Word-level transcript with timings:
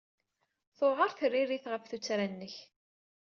Tewɛeṛ 0.77 1.11
tririt 1.17 1.65
ɣef 1.71 1.83
tuttra-nnek. 1.85 2.55